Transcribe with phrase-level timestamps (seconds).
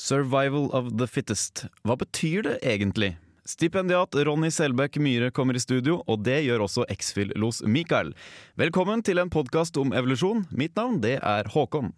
[0.00, 1.66] Survival of the fittest.
[1.84, 3.18] Hva betyr det egentlig?
[3.44, 8.14] Stipendiat Ronny Selbekk Myhre kommer i studio, og det gjør også X-Fill-los Mikael.
[8.56, 10.46] Velkommen til en podkast om evolusjon.
[10.56, 11.92] Mitt navn det er Håkon.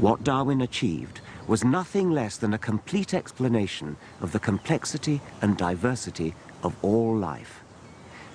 [0.00, 6.32] What Darwin achieved was nothing less than a complete explanation of the complexity and diversity
[6.62, 7.60] of all life.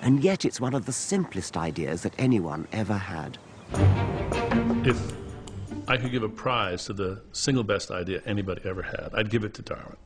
[0.04, 3.40] And yet it's one of the simplest ideas that anyone ever had.
[4.86, 5.23] If
[5.88, 9.44] I could give a prize to the single best idea anybody ever had, I'd give
[9.44, 9.98] it to Darwin.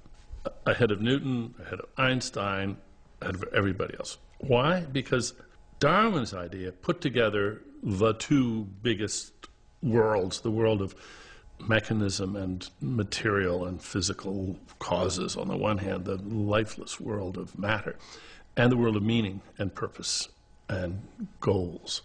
[0.66, 2.78] Ahead of Newton, ahead of Einstein,
[3.22, 4.18] ahead of everybody else.
[4.40, 4.82] Why?
[4.82, 5.34] Because
[5.80, 9.34] Darwin's idea put together the two biggest
[9.84, 10.96] worlds the world of
[11.60, 17.96] mechanism and material and physical causes on the one hand, the lifeless world of matter,
[18.56, 20.30] and the world of meaning and purpose
[20.70, 21.02] and
[21.40, 22.02] goals.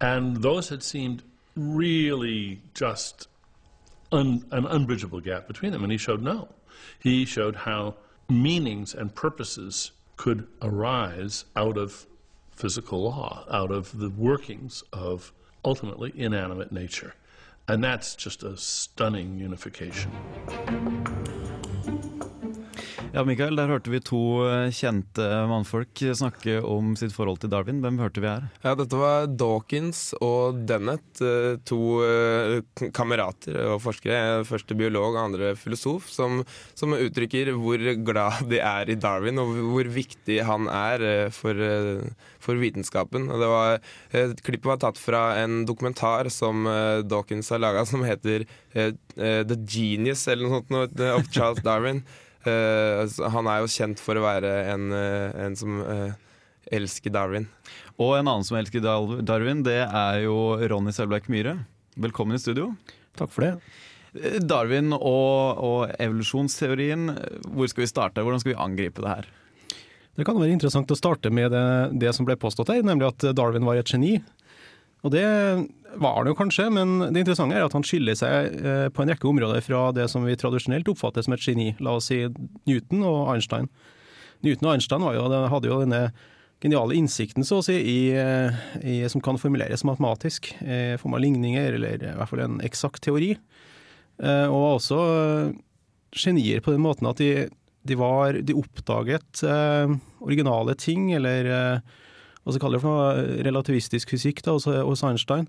[0.00, 1.22] And those had seemed
[1.60, 3.28] really just
[4.12, 5.82] un, an unbridgeable gap between them.
[5.82, 6.48] And he showed no.
[6.98, 7.96] He showed how
[8.28, 12.06] meanings and purposes could arise out of
[12.50, 15.32] physical law, out of the workings of
[15.64, 17.14] ultimately inanimate nature.
[17.68, 20.10] And that's just a stunning unification.
[23.10, 27.80] Ja, Mikael, der hørte vi to eh, kjente mannfolk snakke om sitt forhold til Darwin.
[27.82, 28.44] Hvem hørte vi her?
[28.62, 32.60] Ja, Dette var Dawkins og Dennett, eh, to eh,
[32.94, 34.44] kamerater og forskere.
[34.46, 36.44] Første biolog, andre filosof, som,
[36.78, 41.66] som, uttrykker hvor glad de er i Darwin, og hvor viktig han er for,
[42.38, 43.26] for vitenskapen.
[43.42, 43.82] Var,
[44.46, 46.62] klippet var tatt fra en dokumentar som
[47.10, 52.04] Dawkins har laga, som heter The Genius, eller noe sånt, of Charles Darwin.
[52.46, 56.14] Uh, han er jo kjent for å være en, uh, en som uh,
[56.72, 57.48] elsker Darwin.
[58.00, 61.58] Og en annen som elsker Darwin, det er jo Ronny Selbekk Myhre.
[62.00, 62.70] Velkommen i studio.
[63.18, 63.52] Takk for det.
[64.42, 67.12] Darwin og, og, evolusjonsteorien,
[67.52, 68.24] hvor skal vi starte?
[68.24, 69.28] Hvordan skal vi angripe det her?
[70.18, 71.66] Det kan være interessant å starte med det,
[72.02, 74.16] det som ble påstått her, nemlig at Darwin var et geni.
[75.04, 75.26] Og det
[75.98, 79.12] var han jo kanskje, men det interessante er at han skiller seg eh, på en
[79.12, 81.70] rekke områder fra det som vi tradisjonelt oppfatter som et geni.
[81.82, 82.22] La oss si
[82.68, 83.70] Newton og Einstein.
[84.46, 86.02] Newton og Einstein jo, hadde jo denne
[86.60, 88.00] geniale innsikten så å si, i,
[88.84, 93.02] i, som kan formuleres matematisk, i form av ligninger, eller i hvert fall en eksakt
[93.06, 93.32] teori.
[94.20, 95.00] Eh, og var også
[96.16, 97.48] genier på den måten at de,
[97.86, 101.98] de, var, de oppdaget eh, originale ting, eller eh,
[102.44, 105.48] hva så kaller det for noe, relativistisk fysikk da, hos Einstein.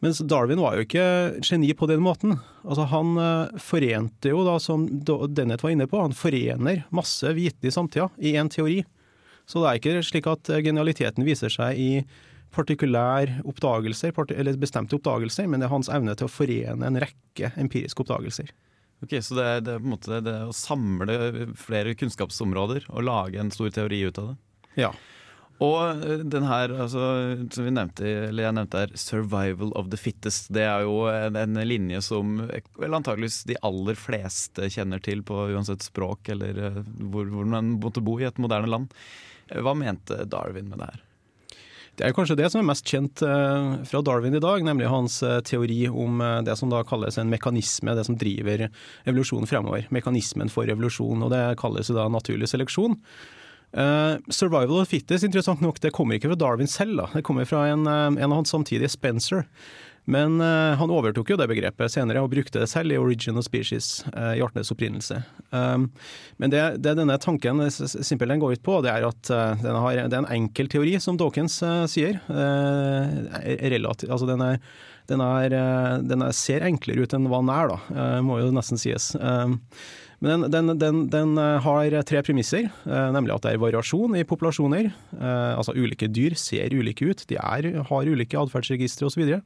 [0.00, 1.04] Mens Darwin var jo ikke
[1.44, 2.38] geni på den måten.
[2.64, 7.68] Altså Han uh, forente jo, da, som Dennett var inne på, han forener masse viten
[7.68, 8.80] i samtida i én teori.
[9.44, 11.90] Så det er ikke slik at eh, genialiteten viser seg i
[12.54, 17.50] partikulær oppdagelser, eller bestemte oppdagelser, men det er hans evne til å forene en rekke
[17.58, 18.52] empiriske oppdagelser.
[19.02, 21.16] Ok, Så det er, det er på en måte det å samle
[21.58, 24.36] flere kunnskapsområder og lage en stor teori ut av det?
[24.82, 24.90] Ja.
[25.60, 27.02] Og eh, den her, altså,
[27.52, 30.48] som vi nevnte, eller jeg nevnte her, 'survival of the fittest'.
[30.52, 35.50] Det er jo en, en linje som vel antakeligvis de aller fleste kjenner til på
[35.52, 36.80] uansett språk eller eh,
[37.12, 38.96] hvor, hvor man måtte bo i et moderne land.
[39.50, 41.06] Hva mente Darwin med det her?
[41.98, 45.82] Det er kanskje det som er mest kjent fra Darwin i dag, nemlig hans teori
[45.90, 48.70] om det som da kalles en mekanisme, det som driver
[49.10, 49.84] evolusjonen fremover.
[49.92, 52.94] Mekanismen for evolusjon, og det kalles da naturlig seleksjon.
[53.70, 56.98] Uh, survival of fittest, interessant nok, det kommer ikke fra Darwin selv.
[56.98, 57.06] Da.
[57.14, 59.46] Det kommer fra en, uh, en av hans samtidige, Spencer.
[60.10, 63.46] Men uh, han overtok jo det begrepet senere og brukte det selv i 'Origin of
[63.46, 64.02] Species',
[64.34, 65.20] i artenes opprinnelse.
[65.52, 65.90] Um,
[66.40, 69.30] men det, det, denne tanken simpelthen går ut på, det er at
[69.62, 71.60] den har, det er en enkel teori, som Dawkins
[71.92, 72.18] sier.
[72.26, 74.58] Relativ, altså den, er,
[75.06, 75.58] den, er,
[76.02, 79.12] den er, ser enklere ut enn hva den er, da, må jo nesten sies.
[79.20, 79.60] Um,
[80.20, 84.26] men den, den, den, eh, har tre premisser, eh, nemlig at det er variasjon i
[84.28, 84.90] populasjoner.
[85.16, 89.24] Eh, altså ulike dyr ser ulike ut, de er, har ulike atferdsregistre osv.
[89.24, 89.40] Og,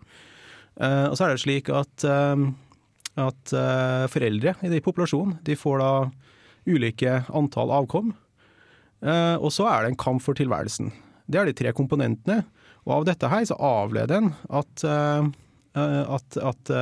[0.75, 2.03] og så er det slik at,
[3.23, 3.53] at
[4.11, 5.91] foreldre i den populasjonen de får da
[6.67, 8.11] ulike antall avkom.
[9.05, 10.91] Og så er det en kamp for tilværelsen.
[11.31, 12.41] Det er de tre komponentene.
[12.89, 14.83] Og av dette her så avleder en at,
[15.79, 16.75] at, at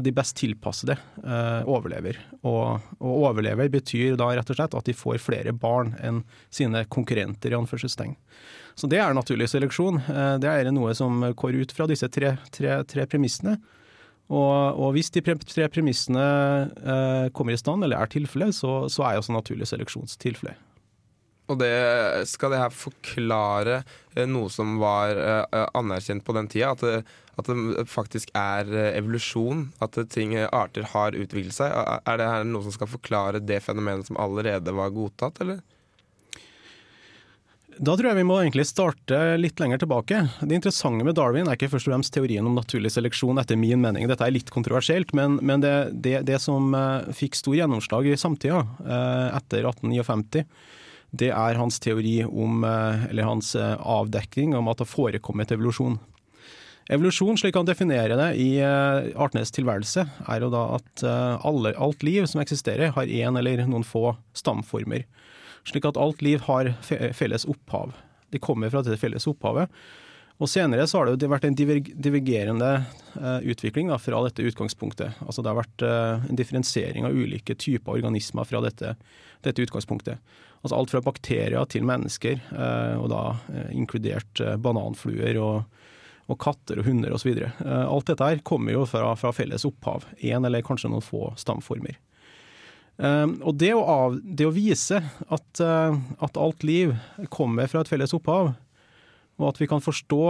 [0.00, 2.18] de best tilpassede eh, overlever.
[2.42, 6.86] Og, og, overlever betyr da rett og slett at de får flere barn enn sine
[6.88, 8.16] konkurrenter, i anførselstegn.
[8.74, 10.00] Så det er naturlig seleksjon.
[10.02, 13.58] Eh, det er noe som går ut fra disse tre, tre, tre premissene.
[14.32, 16.24] Og, og, hvis de tre premissene
[16.64, 20.56] eh, kommer i stand, eller er tilfellet, så, så er også naturlig seleksjonstilfelle.
[21.52, 21.74] Og det,
[22.30, 23.82] skal det her forklare
[24.16, 25.20] eh, noe som var
[25.76, 26.72] anerkjent på den tida?
[26.72, 29.68] At, at det faktisk er eh, evolusjon?
[29.84, 31.72] At ting, arter har utviklet seg?
[31.72, 35.62] Er det her noe som skal forklare det fenomenet som allerede var godtatt, eller?
[37.74, 40.20] Da tror jeg vi må egentlig starte litt lenger tilbake.
[40.38, 43.82] Det interessante med Darwin er ikke først og fremst teorien om naturlig seleksjon, etter min
[43.82, 44.06] mening.
[44.06, 45.74] Dette er litt kontroversielt, men, men det,
[46.06, 46.70] det, det, som
[47.10, 48.62] fikk stor gjennomslag i samtida,
[49.34, 50.44] etter 1859,
[51.18, 55.98] det er hans teori om, eller hans avdekking om at det har forekommet evolusjon.
[56.92, 61.04] Evolusjon, slik han definerer det i artenes tilværelse, er jo da at
[61.48, 65.06] alle, alt liv som eksisterer, har én eller noen få stamformer.
[65.64, 66.74] Slik at alt liv har
[67.16, 67.94] felles opphav.
[68.34, 69.72] De kommer fra dette felles opphavet.
[70.42, 75.20] Og Senere så har det jo vært en divergerende uh, utvikling da, fra dette utgangspunktet.
[75.22, 78.96] Altså Det har vært en differensiering av ulike typer organismer fra dette,
[79.46, 80.18] dette utgangspunktet.
[80.64, 82.40] Altså Alt fra bakterier til mennesker,
[82.96, 83.22] og da
[83.76, 85.82] inkludert bananfluer og,
[86.26, 87.36] og, katter og hunder osv.
[87.64, 90.06] alt dette her kommer jo fra, fra felles opphav.
[90.18, 91.98] Én eller kanskje noen få stamformer.
[92.96, 96.92] Um, og det å, av, det å vise at, uh, at, alt liv
[97.34, 98.52] kommer fra et felles opphav,
[99.34, 100.20] og at vi kan forstå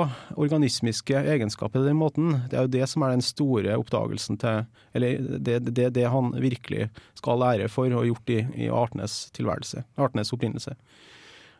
[0.40, 4.62] organismiske egenskaper på den måten, det er jo det som er den store oppdagelsen til
[4.96, 6.88] Eller det, det, det han virkelig
[7.20, 10.72] skal lære for og gjort i, i artenes tilværelse, artenes opprinnelse.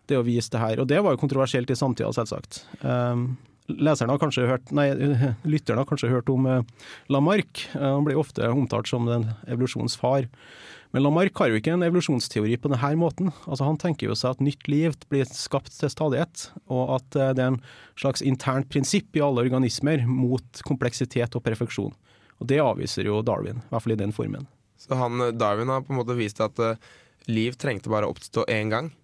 [0.08, 0.80] Det å vise det her.
[0.80, 2.62] Og det var jo kontroversielt i samtida, selvsagt.
[2.80, 3.34] Um,
[3.68, 4.90] leserne har kanskje hørt, nei,
[5.54, 6.60] lytterne har kanskje hørt om uh,
[7.12, 7.66] Lamarck.
[7.74, 10.28] Uh, han blir ofte omtalt som den evolusjonens far.
[10.94, 13.32] Men Lamarck har jo ikke en evolusjonsteori på denne måten.
[13.50, 17.32] Altså Han tenker jo seg at nytt liv blir skapt til stadighet, og at eh,
[17.34, 17.62] det er en
[17.98, 21.90] slags internt prinsipp i alle organismer mot kompleksitet og perfeksjon.
[22.38, 24.46] Og Det avviser jo Darwin, i hvert fall i den formen.
[24.78, 26.62] Så han, eh, Darwin har på en måte vist at
[27.26, 28.94] liv trengte bare å oppstå én gang?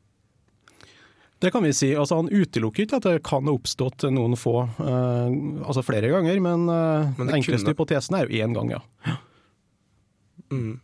[1.40, 1.94] Det kan vi si.
[1.96, 5.30] Altså, han utelukker ikke at det kan ha oppstått noen få, uh,
[5.64, 7.76] altså flere ganger, men, uh, men den enkleste kunne...
[7.76, 9.16] hypotesen er jo én gang, ja.
[10.50, 10.80] Mm.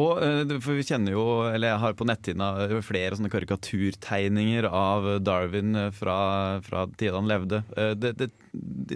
[0.00, 2.48] Og eh, for vi kjenner jo, eller Jeg har på netthinna
[2.84, 6.16] flere sånne karikaturtegninger av Darwin eh, fra,
[6.64, 7.60] fra tida han levde.
[7.76, 8.30] Eh, det, det,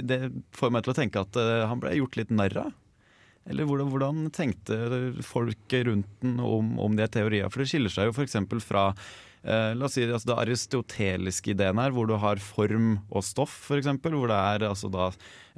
[0.01, 0.21] det,
[0.57, 1.37] får meg til å tenke at
[1.69, 2.73] han ble gjort litt narr av.
[3.47, 4.77] Eller hvordan, hvordan, tenkte
[5.23, 7.51] folk rundt den om, om de teoriene?
[7.53, 8.41] For det skiller seg jo f.eks.
[8.65, 9.05] fra eh,
[9.47, 13.89] la oss si, altså det aristoteliske ideen her, hvor du har form og stoff, f.eks.
[14.03, 15.11] Hvor det er altså da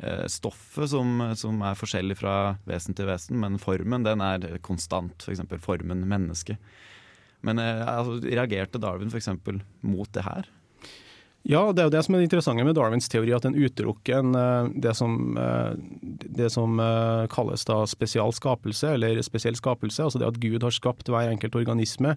[0.02, 2.35] eh, stoffet som, som, er forskjellig fra
[2.69, 5.25] vesen til vesen, men formen den er konstant.
[5.25, 5.44] F.eks.
[5.64, 6.58] formen menneske.
[7.46, 9.31] Men eh, altså, reagerte Darwin f.eks.
[9.81, 10.52] mot det her?
[11.49, 14.21] Ja, det er jo det som er det interessante med Darwins teori, at den utelukker
[14.21, 15.79] eh, det som, eh,
[16.37, 20.05] det som eh, kalles da spesial skapelse, eller spesiell skapelse.
[20.05, 22.12] Altså det at Gud har skapt hver enkelt organisme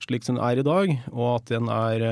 [0.00, 2.06] slik som den er i dag, og at, den er,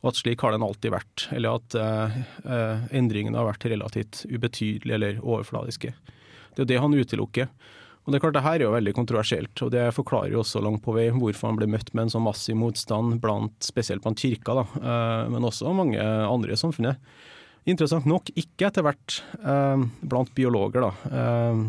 [0.00, 1.26] og at slik har den alltid vært.
[1.36, 5.92] Eller at eh, endringene har vært relativt ubetydelige eller overfladiske.
[6.56, 7.52] Det er det han utelukker.
[8.02, 10.62] Og det er klart, det her er jo veldig kontroversielt, og det forklarer jo også
[10.64, 14.18] langt på vei hvorfor han ble møtt med en sånn massiv motstand, blant, spesielt blant
[14.18, 16.98] kirka, da, eh, men også mange andre i samfunnet.
[17.70, 20.88] Interessant nok ikke etter hvert eh, blant biologer.
[20.88, 21.20] da.
[21.20, 21.62] Eh,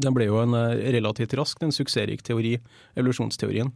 [0.00, 0.56] den ble jo en
[0.96, 2.56] relativt raskt en suksessrik teori,
[2.96, 3.68] evolusjonsteorien.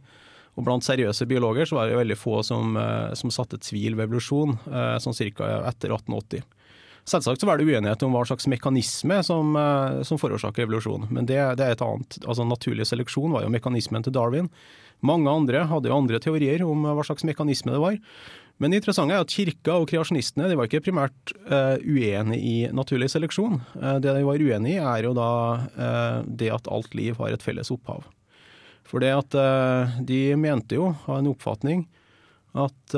[0.57, 2.73] Og Blant seriøse biologer så var det veldig få som,
[3.15, 4.57] som satte tvil ved evolusjon,
[4.99, 5.51] sånn ca.
[5.69, 6.41] etter 1880.
[7.09, 11.25] Selvsagt så var det uenighet om hva slags mekanisme som, eh, som forårsaker evolusjon, men
[11.25, 12.19] det, det, er et annet.
[12.21, 14.51] Altså Naturlig seleksjon var jo mekanismen til Darwin.
[15.01, 17.97] Mange andre hadde jo andre teorier om hva slags mekanisme det var.
[18.59, 22.55] Men det interessante er at kirka og kreasjonistene de var ikke primært uh, uenig i
[22.75, 23.55] naturlig seleksjon.
[23.79, 25.31] Uh, det de var uenig i, er jo da
[25.63, 28.03] uh, det at alt liv har et felles opphav.
[28.89, 29.35] For det at
[30.01, 31.83] de mente jo, har en oppfatning,
[32.57, 32.95] at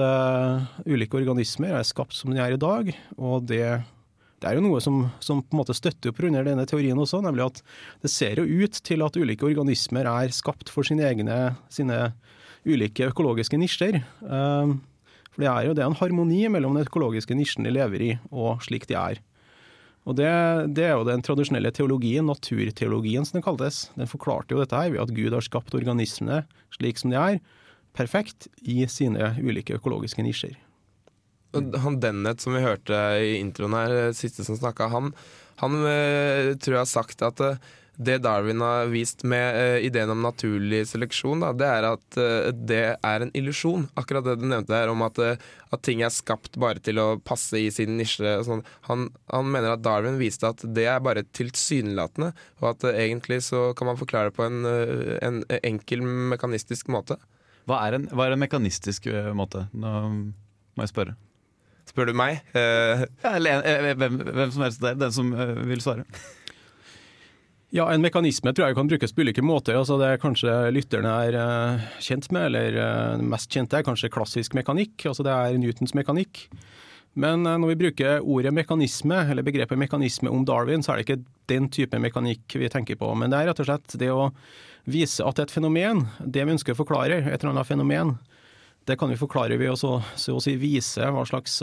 [0.87, 3.81] ulike organismer er skapt som de er i dag, og det
[4.41, 7.19] det er jo noe som, som, på en måte støtter opp under denne teorien også,
[7.21, 7.59] nemlig at
[8.01, 11.37] det ser jo ut til at ulike organismer er skapt for sine egne
[11.69, 12.07] sine
[12.65, 13.99] ulike økologiske nisjer.
[14.25, 14.79] Ehm,
[15.31, 18.65] for det er jo det en harmoni mellom den økologiske nisjen de lever i, og
[18.65, 19.21] slik de er.
[20.09, 20.31] Og det,
[20.73, 23.83] det, er jo den tradisjonelle teologien, naturteologien som den kaltes.
[23.93, 26.41] Den forklarte jo dette her ved at Gud har skapt organismene
[26.73, 27.37] slik som de er,
[27.93, 30.57] perfekt i sine ulike økologiske nisjer.
[31.53, 35.11] Han Dennett som vi hørte i introen her, eh, siste som snakka, han,
[35.59, 40.23] han uh, tror jeg har sagt at uh, det Darwin har vist med ideen om
[40.23, 42.17] naturlig seleksjon, da, det er at
[42.55, 43.83] det er en illusjon.
[43.99, 47.59] Akkurat det du nevnte her om at, at, ting er skapt bare til å passe
[47.59, 48.39] i sin nisje.
[48.47, 48.63] Sånn.
[48.87, 52.31] Han, han, mener at Darwin viste at det er bare tilsynelatende,
[52.63, 54.63] og at egentlig så kan man forklare det på en,
[55.21, 57.19] en enkel mekanistisk måte.
[57.69, 59.67] Hva er en, hva er en mekanistisk måte?
[59.75, 61.19] Nå må jeg spørre.
[61.89, 62.43] Spør du meg.
[62.55, 66.05] Uh, Ja, eller eh, hvem, hvem som helst der, den som eh, vil svare.
[67.71, 69.77] Ja, En mekanisme tror jeg kan brukes på ulike måter.
[69.79, 71.37] altså Det er kanskje lytterne er
[72.03, 75.05] kjent med, eller mest kjente er kanskje klassisk mekanikk.
[75.07, 76.49] altså Det er Newtons mekanikk.
[77.15, 81.23] Men når vi bruker ordet mekanisme, eller begrepet mekanisme om Darwin, så er det ikke
[81.47, 83.07] den type mekanikk vi tenker på.
[83.15, 84.29] Men det er rett og slett det å
[84.91, 88.17] vise at et fenomen, det vi ønsker å forklare, et eller annet fenomen,
[88.89, 91.59] det kan vi forklare ved å så, å si vise hva slags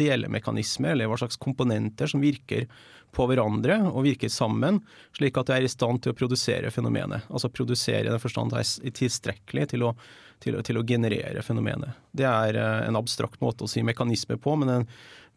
[0.00, 2.66] delemekanismer eller hva slags komponenter som virker
[3.14, 4.80] på hverandre og virker sammen,
[5.16, 7.26] slik at det er i stand til å produsere fenomenet.
[7.30, 9.94] Altså produsere i den forstand er tilstrekkelig til å,
[10.42, 11.98] til, til å generere fenomenet.
[12.16, 14.86] Det er eh, en abstrakt måte å si mekanisme på, men, en,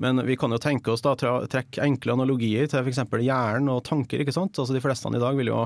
[0.02, 3.04] men vi kan jo tenke oss da, trekke enkle analogier til f.eks.
[3.22, 4.24] hjernen og tanker.
[4.24, 4.58] ikke sant?
[4.58, 5.64] Altså De fleste i dag vil jo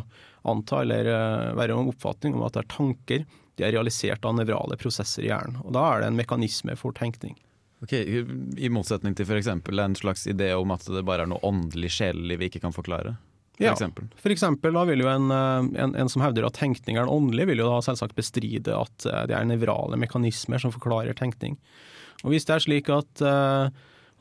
[0.47, 4.35] anta eller eh, være en oppfatning om at det er tanker de er realisert av
[4.37, 5.57] nevrale prosesser i hjernen.
[5.63, 7.37] Og Da er det en mekanisme for tenkning.
[7.81, 9.49] Ok, I motsetning til f.eks.
[9.49, 13.15] en slags idé om at det bare er noe åndelig sjelelig vi ikke kan forklare?
[13.57, 14.05] For ja, eksempel.
[14.21, 17.63] for eksempel da vil jo en, en, en, som hevder at tenkning er åndelig, vil
[17.63, 21.57] jo da selvsagt bestride at eh, det er nevrale mekanismer som forklarer tenkning.
[22.21, 23.21] Og Hvis det er slik at,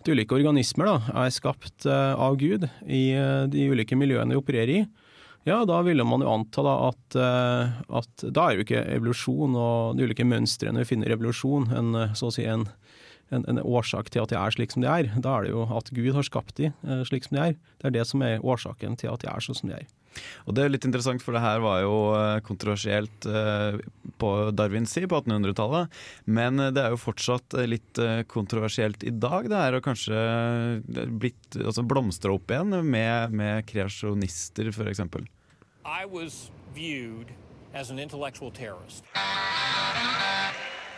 [0.07, 3.11] at ulike organismer da, er skapt av Gud i
[3.51, 4.85] de ulike miljøene vi opererer i,
[5.47, 7.17] ja, da ville man jo anta da at,
[8.01, 11.93] at da er jo ikke evolusjon og de ulike mønstrene vi finner i evolusjon, en,
[12.19, 12.65] så å si en,
[13.31, 15.13] en, en, årsak til at de er slik som de er.
[15.23, 16.73] Da er det jo at Gud har skapt de
[17.07, 17.55] slik som de er.
[17.79, 19.87] Det er det som er årsaken til at de er sånn som de er.
[20.47, 21.95] Og Det er litt interessant, for det her var jo
[22.47, 23.27] kontroversielt
[24.21, 25.93] på Darwins side på 1800-tallet.
[26.27, 28.01] Men det er jo fortsatt litt
[28.33, 29.49] kontroversielt i dag.
[29.51, 30.21] Det er jo kanskje
[31.21, 35.03] blitt altså blomstra opp igjen med, med kreasjonister, f.eks.
[35.87, 37.33] I was viewed
[37.75, 39.05] as an intellectual terrorist.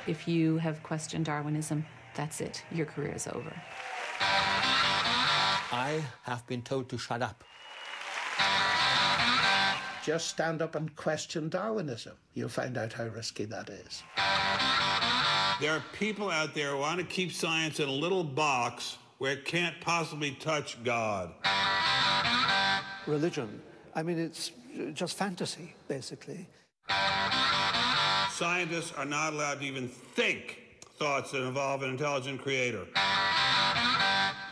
[0.07, 1.81] If you have questioned Darwinism,
[2.15, 2.65] that's it.
[2.73, 3.53] Your career is over.
[4.21, 7.45] I have been told to shut up.
[10.09, 12.15] Just stand up and question Darwinism.
[12.33, 14.03] You'll find out how risky that is.
[15.61, 19.33] There are people out there who want to keep science in a little box where
[19.33, 21.35] it can't possibly touch God.
[23.07, 23.61] Religion,
[23.95, 24.53] I mean, it's
[24.95, 26.49] just fantasy, basically.
[28.31, 32.87] Scientists are not allowed to even think thoughts that involve an intelligent creator.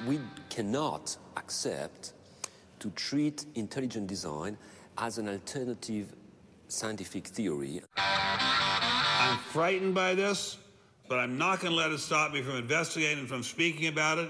[0.06, 0.20] We
[0.50, 2.12] cannot accept
[2.80, 4.58] to treat intelligent design
[4.98, 6.06] as an alternative
[6.68, 7.80] scientific theory.
[7.96, 10.58] I'm frightened by this,
[11.08, 14.28] but I'm not going to let it stop me from investigating, from speaking about it.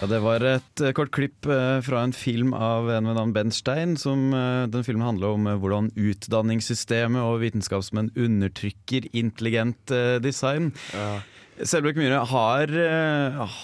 [0.00, 1.42] Ja, Det var et kort klipp
[1.82, 3.96] fra en film av en ved navn Ben Stein.
[3.96, 4.30] Som,
[4.70, 9.90] den filmen handler om hvordan utdanningssystemet og vitenskapsmenn undertrykker intelligent
[10.22, 10.70] design.
[10.94, 11.18] Ja.
[11.66, 12.70] Selbekk Myhre, har,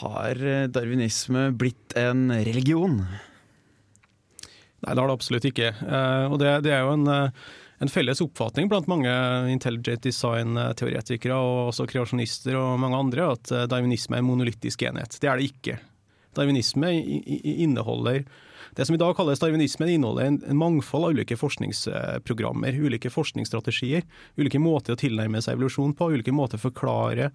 [0.00, 0.40] har,
[0.74, 2.96] darwinisme blitt en religion?
[4.82, 5.68] Nei, det har det absolutt ikke.
[6.32, 9.12] Og det, det er jo en, en, felles oppfatning blant mange
[9.52, 15.14] intelligent design-teoretikere og også kreasjonister og mange andre at darwinisme er en monolittisk enhet.
[15.22, 15.78] Det er det ikke.
[16.34, 18.24] Darwinisme inneholder
[18.74, 24.02] det som i dag kalles darwinisme, inneholder en, en mangfold av ulike forskningsprogrammer, ulike forskningsstrategier,
[24.36, 27.30] ulike måter å tilnærme seg evolusjon på, ulike måter å forklare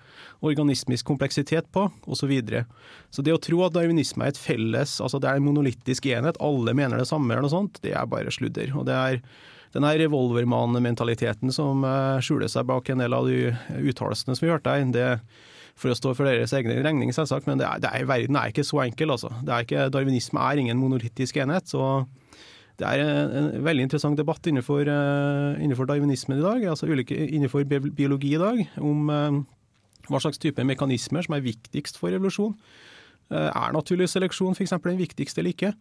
[0.45, 2.19] organismisk kompleksitet på, osv.
[2.19, 2.65] Så, videre.
[3.09, 6.37] så det å tro at darwinisme er et felles, altså det er en monolittisk enhet,
[6.43, 8.75] alle mener det samme, eller noe sånt, det er bare sludder.
[8.77, 9.21] Og det er
[9.73, 11.85] den revolvermann-mentaliteten som
[12.25, 15.07] skjuler seg bak en del av de uttalelsene som vi hørte her, det
[15.79, 18.81] for å stå for deres egne regning, selvsagt, men er, er, verden er ikke så
[18.83, 19.13] enkel.
[19.15, 19.31] Altså.
[19.47, 21.71] Er ikke, darwinisme er ingen monolittisk enhet.
[21.71, 22.05] så
[22.79, 27.15] det er en, en veldig interessant debatt innenfor, uh, innenfor darwinismen i dag, altså ulike,
[27.27, 29.41] innenfor biologi i dag, om uh,
[30.07, 32.55] hva slags type mekanismer som er viktigst for revolusjon.
[33.29, 34.77] Uh, er naturlig seleksjon f.eks.
[34.85, 35.73] den viktigste eller ikke?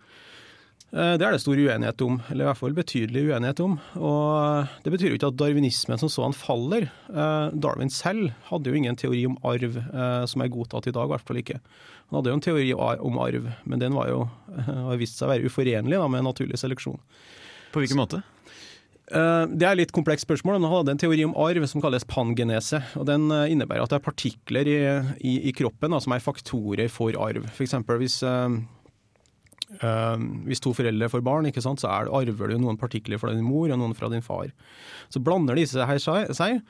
[0.88, 3.74] Det er det stor uenighet om, eller i hvert fall betydelig uenighet om.
[4.00, 6.88] Og Det betyr jo ikke at darwinismen som sådan faller.
[7.52, 9.76] Darwin selv hadde jo ingen teori om arv
[10.32, 11.60] som er godtatt i dag, i hvert fall ikke.
[12.08, 14.22] Han hadde jo en teori om arv, men den var jo,
[14.88, 16.96] har vist seg å være uforenlig da, med naturlig seleksjon.
[17.74, 18.22] På hvilken måte?
[19.08, 20.58] Det er et litt komplekst spørsmål.
[20.58, 22.80] Han hadde en teori om arv som kalles pangenese.
[22.96, 24.80] og Den innebærer at det er partikler i,
[25.20, 27.44] i, i kroppen da, som er faktorer for arv.
[27.52, 28.20] For eksempel hvis
[30.48, 33.68] hvis to foreldre får barn, sant, så er, arver du noen partikler fra din mor
[33.68, 34.48] og noen fra din far.
[35.12, 36.62] Så blander disse her seg,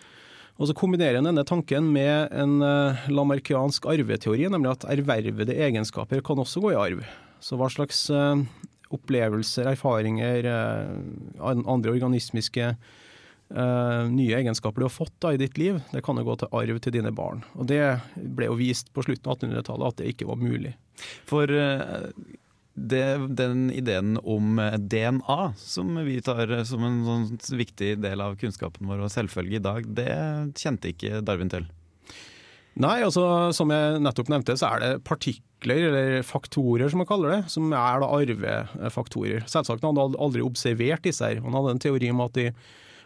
[0.59, 6.25] og så kombinerer en denne tanken med en uh, lamarkiansk arveteori, nemlig at ervervede egenskaper
[6.26, 7.05] kan også gå i arv.
[7.38, 8.43] Så hva slags uh,
[8.95, 10.49] opplevelser, erfaringer,
[11.38, 16.26] andre organismiske eh, nye egenskaper du har fått da, i ditt liv, det kan jo
[16.28, 17.43] gå til arv til dine barn.
[17.59, 17.83] Og det
[18.17, 20.75] ble jo vist på slutten av 1800-tallet at det ikke var mulig.
[21.28, 22.09] For eh,
[22.90, 23.04] det,
[23.38, 29.06] den ideen om DNA, som vi tar som en sånn viktig del av kunnskapen vår
[29.06, 30.12] og selvfølge i dag, det
[30.58, 31.68] kjente ikke Darwin til.
[32.78, 37.35] Nei, altså som jeg nettopp nevnte, så er det partikler, eller faktorer som man kaller
[37.35, 39.49] det, som er da arvefaktorer.
[39.50, 41.40] Selvsagt han hadde aldri observert disse her.
[41.42, 42.52] Han hadde en teori om at de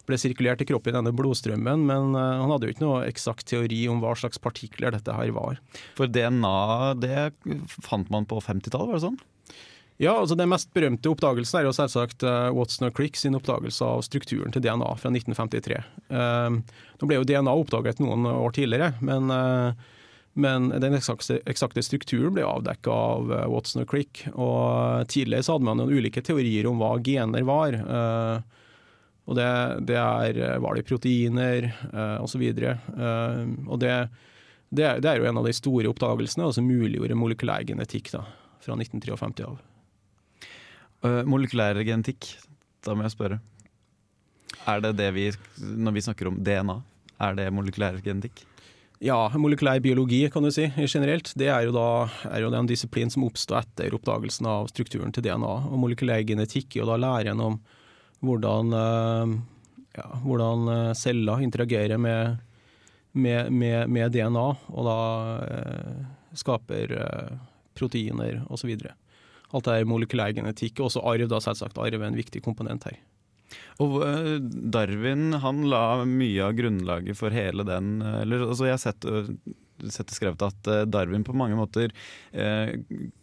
[0.08, 3.46] ble sirkulert i kroppen i denne blodstrømmen, men eh, han hadde jo ikke noe eksakt
[3.48, 5.60] teori om hva slags partikler dette her var.
[5.96, 6.56] For DNA
[7.00, 7.28] det
[7.86, 9.20] fant man på 50-tallet, var det sånn?
[10.02, 13.86] Ja, altså Den mest berømte oppdagelsen er jo selvsagt uh, Watson og Crick sin oppdagelse
[13.86, 15.78] av strukturen til DNA fra 1953.
[16.10, 16.58] Uh,
[16.98, 19.70] nå ble jo DNA oppdaget noen år tidligere, men, uh,
[20.34, 24.24] men den eksakte, eksakte, strukturen ble avdekket av uh, Watson og Crick.
[24.34, 27.78] Og tidligere så hadde man noen ulike teorier om hva gener var.
[29.22, 29.50] og det,
[29.86, 31.72] det, er Var det proteiner
[32.18, 32.42] osv.
[32.42, 33.96] Og, og det,
[34.66, 38.26] det, er, det, er, jo en av de store oppdagelsene, og som muliggjorde molekylærgenetikk da,
[38.58, 39.60] fra 1953 av.
[41.02, 42.28] Uh, molekylær genetikk,
[42.86, 43.40] da må jeg spørre.
[44.70, 45.26] Er det det vi,
[45.58, 46.78] når vi snakker om DNA,
[47.26, 48.44] er det molekylær genetikk?
[49.02, 51.32] Ja, molekylær biologi kan du si generelt.
[51.34, 55.24] Det er jo da er jo en disiplin som oppsto etter oppdagelsen av strukturen til
[55.26, 55.54] DNA.
[55.72, 57.58] Og molekylær genetikk er jo da læren om
[58.22, 59.34] hvordan, uh,
[59.98, 62.38] ja, hvordan eh, celler interagerer med,
[63.12, 64.98] med, med, med, DNA, og da
[65.50, 65.98] eh,
[66.38, 66.94] skaper
[67.74, 68.70] proteiner osv.
[69.52, 71.80] Alt det er molekylærgenetikk, og også arv, da selvsagt.
[71.80, 73.00] Arv er en viktig komponent her.
[73.84, 74.38] Og eh,
[74.72, 79.06] Darwin han la mye av grunnlaget for hele den eller, altså Jeg har sett,
[79.92, 81.92] sett det skrevet at eh, Darwin på mange måter
[82.32, 82.72] eh,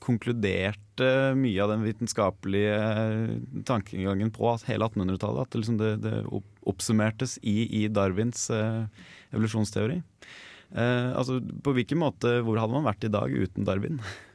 [0.03, 1.09] konkluderte
[1.39, 2.77] mye av den vitenskapelige
[3.69, 5.47] tankegangen på hele 1800-tallet.
[5.47, 6.21] At liksom det, det,
[6.69, 8.85] oppsummertes i, i Darwins eh,
[9.33, 10.01] evolusjonsteori.
[10.69, 14.01] Eh, altså, på hvilken måte, Hvor hadde man vært i dag uten Darwin?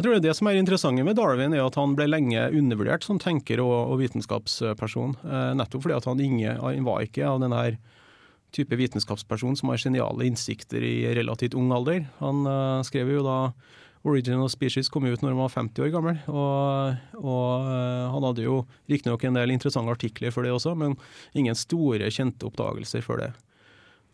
[0.00, 2.40] Jeg tror det, er det som er interessant med Darwin, er at han ble lenge
[2.56, 5.10] undervurdert som tenker og, og vitenskapsperson.
[5.20, 7.58] Eh, nettopp fordi han, inge, han var ikke av denne
[8.56, 12.06] type vitenskapsperson som har geniale innsikter i relativt ung alder.
[12.22, 13.36] Han eh, skrev jo da
[14.08, 16.24] Original Species kom ut når han var 50 år gammel.
[16.32, 20.96] Og, og eh, han hadde jo riktignok en del interessante artikler for det også, men
[21.36, 23.34] ingen store, kjente oppdagelser for det.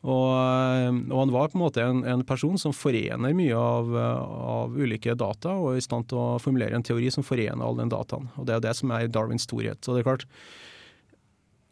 [0.05, 3.97] Og, eh, og, han var på en måte en, en person som forener mye av,
[3.97, 7.79] av, ulike data, og er i stand til å formulere en teori som forener all
[7.81, 8.29] den dataen.
[8.37, 9.81] Og Det er det som er Darwins storhet.
[9.83, 10.29] Så det er klart,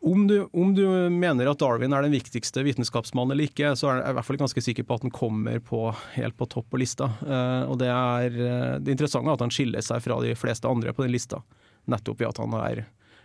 [0.05, 4.03] om du, om du, mener at Darwin er den viktigste vitenskapsmannen eller ikke, så er
[4.03, 5.81] jeg i hvert fall ganske sikker på at han kommer på,
[6.19, 7.09] helt på topp på lista.
[7.25, 10.69] Uh, og det er eh, det interessante er at han skiller seg fra de fleste
[10.69, 11.41] andre på den lista,
[11.89, 12.85] nettopp i at han er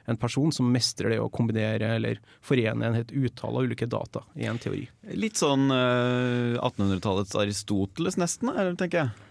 [0.09, 4.23] en person som mestrer det å kombinere eller forene en helt utall av ulike data
[4.35, 4.83] i en teori.
[5.13, 9.25] Litt sånn uh, eh, 1800-tallets Aristoteles nesten, tenker jeg.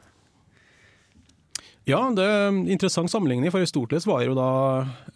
[1.89, 4.51] Ja, det er en interessant sammenligning, for Aristoteles var jo da,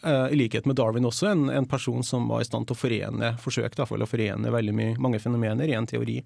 [0.07, 2.81] uh, i likhet med Darwin også, en, en, person som var i stand til å
[2.81, 6.23] forene, forsøkte å forene veldig mye, mange fenomener i en teori.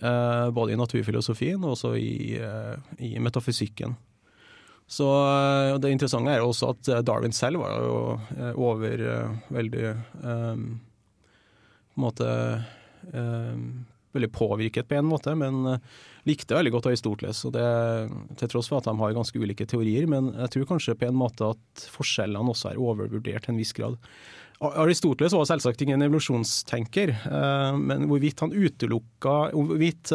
[0.00, 2.38] Uh, både i naturfilosofien og også i,
[3.04, 3.98] i metafysikken.
[4.90, 7.98] Så eh, Det interessante er også at eh, Darwin selv var jo
[8.34, 9.04] eh, over
[9.54, 10.64] veldig um,
[11.90, 12.30] på en måte
[13.14, 13.64] um,
[14.10, 15.76] Veldig påvirket på en måte, men
[16.26, 17.44] likte veldig godt Aristoteles.
[17.46, 17.66] Og det,
[18.40, 21.14] til tross for at de har ganske ulike teorier, men jeg tror kanskje på en
[21.20, 23.94] måte at forskjellene også er overvurdert til en viss grad.
[24.58, 27.14] Aristoteles var selvsagt ingen evolusjonstenker,
[27.78, 30.10] men hvorvidt han utelukka hvorvidt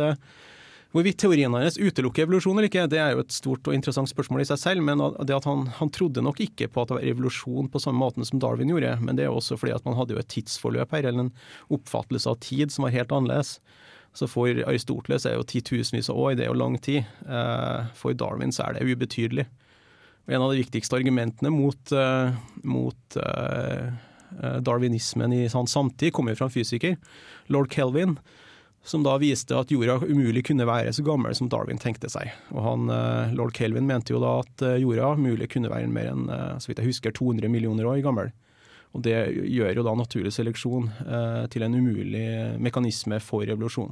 [0.95, 4.45] Hvorvidt teorien hans utelukker evolusjon eller ikke, det er jo et stort og interessant spørsmål
[4.45, 4.83] i seg selv.
[4.87, 7.99] Men det at han, han trodde nok ikke på at det var evolusjon på samme
[7.99, 8.93] måte som Darwin gjorde.
[9.03, 11.33] Men det er også fordi at man hadde jo et tidsforløp her, eller en
[11.75, 13.57] oppfattelse av tid som var helt annerledes.
[14.15, 17.03] Så for Aristoteles er jo titusenvis av år, det er jo lang tid.
[17.27, 19.49] Eh, for Darwin så er det ubetydelig.
[20.31, 22.31] En av de viktigste argumentene mot, uh,
[22.65, 23.91] mot uh,
[24.65, 26.95] darwinismen i hans samtid kommer jo fra en fysiker,
[27.53, 28.15] lord Kelvin
[28.85, 32.29] som da viste at jorda umulig kunne være så gammel som Darwin tenkte seg.
[32.53, 36.11] Og han, eh, Lord Kelvin mente jo da at eh, jorda mulig kunne være mer
[36.11, 38.29] enn eh, så vidt jeg husker, 200 millioner år gammel.
[38.95, 39.15] Og Det
[39.51, 42.27] gjør jo da naturlig seleksjon eh, til en umulig
[42.61, 43.91] mekanisme for revolusjon.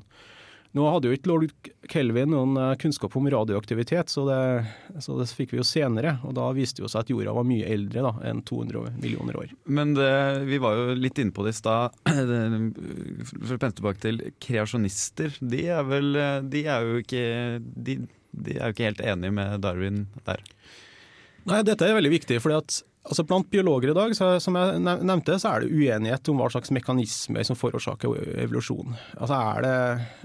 [0.74, 1.52] Nå hadde jo ikke lord
[1.92, 4.40] Kelvin noen eh, kunnskap om radioaktivitet, så det,
[5.06, 6.16] så det, fikk vi jo senere.
[6.26, 9.54] Og da viste det seg at jorda var mye eldre da, enn 200 millioner år.
[9.70, 10.10] Men det,
[10.50, 12.00] vi var jo litt inne på det i stad.
[12.10, 15.38] For å pense tilbake til kreasjonister.
[15.42, 16.18] De er vel
[16.50, 17.28] De er jo ikke,
[17.62, 18.00] de,
[18.34, 20.42] de er jo ikke helt enige med Darwin der.
[21.50, 22.42] Nei, dette er veldig viktig.
[22.42, 26.30] fordi at Altså Blant biologer i dag så, som jeg nevnte, så er det uenighet
[26.32, 28.14] om hva slags mekanismer som forårsaker
[28.46, 28.96] evolusjon.
[29.18, 29.74] Altså Er det,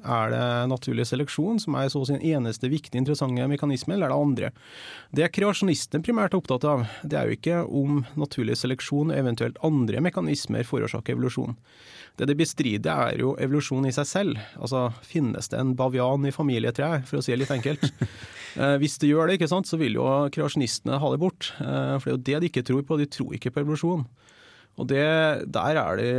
[0.07, 4.21] er det naturlig seleksjon som er så sin eneste viktige interessante mekanisme, eller er det
[4.23, 4.53] andre?
[5.11, 9.59] Det kreasjonistene primært er opptatt av, det er jo ikke om naturlig seleksjon og eventuelt
[9.67, 11.59] andre mekanismer forårsaker evolusjon.
[12.19, 14.41] Det de bestrider, er jo evolusjon i seg selv.
[14.59, 17.85] Altså, Finnes det en bavian i familietreet, for å si det litt enkelt?
[18.59, 21.53] eh, hvis det gjør det, ikke sant, så vil jo kreasjonistene ha det bort.
[21.63, 23.01] Eh, for det er jo det de ikke tror på.
[23.01, 24.07] De tror ikke på evolusjon.
[24.79, 25.03] Og det,
[25.51, 26.13] der er det,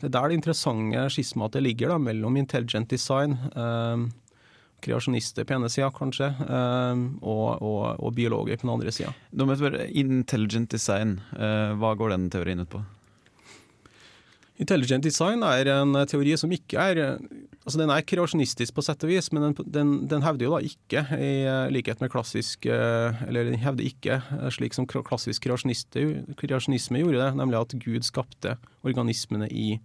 [0.00, 4.06] det er der det interessante skismatet ligger, da, mellom intelligent design, eh,
[4.82, 9.12] kreasjonister på ene sida kanskje, eh, og, og, og, biologer på den andre sida.
[9.92, 12.80] Intelligent design, eh, hva går den teorien ut på?
[14.62, 17.18] Intelligent design er en teori som ikke er
[17.62, 20.60] altså Den er kreasjonistisk på sett og vis, men den, den, den, hevder jo da
[20.66, 21.32] ikke, i
[21.74, 24.20] likhet med klassisk Eller den hevder ikke,
[24.54, 29.76] slik som klassisk kreasjonisme gjorde det, nemlig at Gud skapte organismene i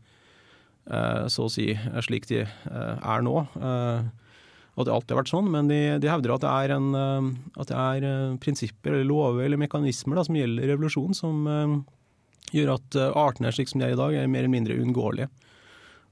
[0.87, 1.73] så å si
[2.05, 3.33] slik de er nå.
[3.43, 7.67] Og det har alltid vært sånn, men de, de hevder at det er, en, at
[7.67, 11.43] det er prinsipper eller lover eller mekanismer da, som gjelder revolusjon, som
[12.55, 15.29] gjør at eh, artene slik som de er i dag, er mer eller mindre uunngåelige.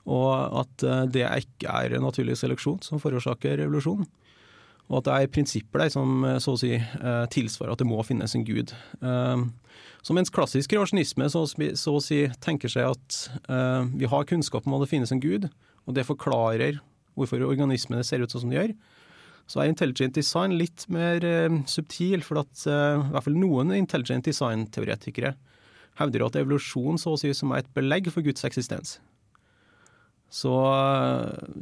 [0.05, 4.05] Og at eh, det ikke er naturlig seleksjon som forårsaker revolusjon.
[4.85, 6.75] Og at det er prinsipper der som eh, så å si
[7.33, 8.73] tilsvarer at det må finnes en gud.
[10.05, 13.15] Så mens klassisk kreasjonisme så, så, å si tenker seg at
[13.97, 15.47] vi har kunnskap om at det finnes en gud,
[15.89, 16.77] og det forklarer
[17.17, 18.75] hvorfor organismene ser ut sånn som de gjør,
[19.49, 21.25] så er intelligent design litt mer
[21.69, 22.77] subtil, for at i
[23.15, 25.33] hvert fall noen intelligent design-teoretikere
[25.97, 28.99] hevder at evolusjon så å si som er et belegg for Guds eksistens.
[30.35, 30.51] Så,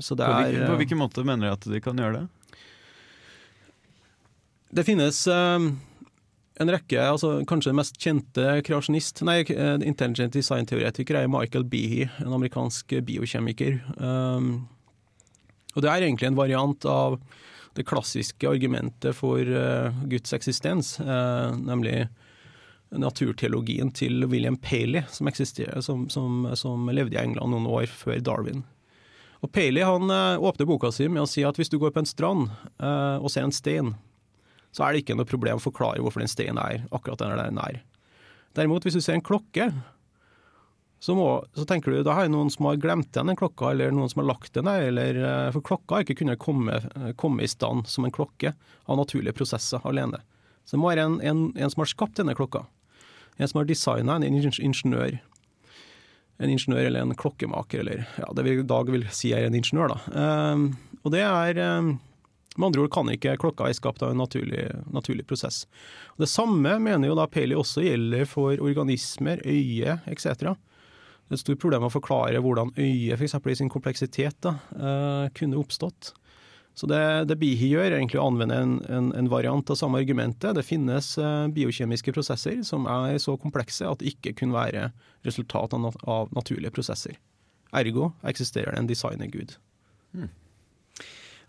[0.01, 2.59] så det er På på hvilken måte mener de at de kan gjøre det?
[4.73, 5.67] Det finnes um,
[6.61, 12.09] en rekke, altså kanskje den mest kjente kreasjonist, nei, eh, intelligent design-teoretiker er Michael Behe,
[12.23, 13.77] en amerikansk biokjemiker.
[14.01, 14.65] Um,
[15.75, 17.19] og det er egentlig en variant av
[17.77, 22.07] det klassiske argumentet for uh, Guds eksistens, uh, nemlig
[22.99, 25.29] naturteologien til William Paley, som,
[25.81, 28.63] som, som, som, levde i England noen år før Darwin.
[29.43, 32.03] Og Paley han eh, åpner boka si med å si at hvis du går på
[32.03, 33.95] en strand eh, og ser en stein,
[34.73, 37.59] så er det ikke noe problem å forklare hvorfor den steinen er akkurat der den
[37.61, 37.81] er.
[38.57, 39.67] Derimot, hvis du ser en klokke,
[41.03, 41.27] så, må,
[41.57, 44.07] så tenker du da er det noen som har glemt igjen den klokka, eller noen
[44.07, 44.85] som har lagt den der.
[44.87, 46.77] Eller, uh, for klokka har ikke kunnet komme,
[47.19, 48.53] komme, i stand som en klokke
[48.87, 50.21] av naturlige prosesser alene.
[50.63, 52.63] Så det må være en, en, en som har skapt denne klokka.
[53.37, 55.19] En som har designa en ingeniør.
[56.41, 59.57] En ingeniør eller en klokkemaker, eller ja, det vi i dag vil si er en
[59.57, 59.93] ingeniør.
[59.93, 60.23] da.
[60.53, 60.65] Um,
[61.03, 61.95] og det er um,
[62.53, 65.63] Med andre ord kan ikke klokka være skapt av en naturlig, naturlig prosess.
[66.21, 70.53] Det samme mener jo da Paley også gjelder for organismer, øye etc.
[70.53, 73.39] Det er et stort problem å forklare hvordan øyet f.eks.
[73.49, 76.13] i sin kompleksitet da, uh, kunne oppstått.
[76.73, 79.99] Så det, det Bihi gjør, er egentlig å anvende en, en, en, variant av samme
[80.01, 80.55] argumentet.
[80.57, 84.87] Det finnes uh, biokjemiske prosesser som er så komplekse at det ikke kunne være
[85.27, 87.19] resultat av, nat av naturlige prosesser.
[87.77, 89.53] Ergo eksisterer det en designergud.
[90.17, 90.31] Hmm.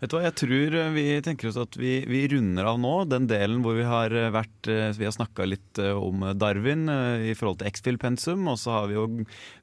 [0.05, 2.93] Vet du hva, Jeg tror eh, vi tenker oss at vi, vi runder av nå,
[3.09, 6.85] den delen hvor vi har eh, vært eh, Vi har snakka litt om Darwin
[7.25, 9.05] i forhold til X-Fill-pensum, og så har vi jo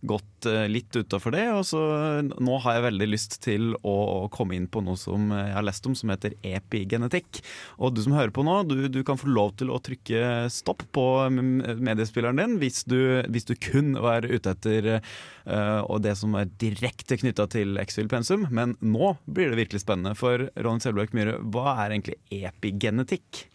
[0.04, 1.44] gått litt utafor det.
[1.54, 1.80] Og så
[2.20, 5.86] nå har jeg veldig lyst til å komme inn på noe som jeg har lest
[5.88, 7.40] om, som heter epigenetikk.
[7.80, 10.84] Og du som hører på nå, du, du kan få lov til å trykke stopp
[10.92, 16.52] på mediespilleren din hvis du, hvis du kun er ute etter uh, det som er
[16.60, 20.16] direkte knytta til X-Fill-pensum, men nå blir det virkelig spennende.
[20.18, 23.46] For Ronny Selbakk Myhre, hva er egentlig epigenetikk?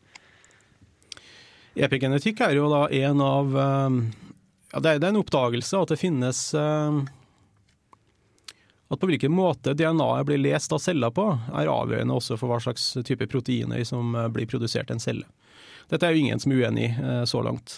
[1.77, 3.97] Epigenetikk er jo da en av eh,
[4.73, 6.99] ja, Det er en oppdagelse at det finnes eh,
[8.87, 12.61] At på hvilken måte DNA-et blir lest av celler på, er avgjørende også for hva
[12.63, 15.27] slags type proteiner som eh, blir produsert i en celle.
[15.91, 17.77] Dette er jo ingen som er uenig i så langt.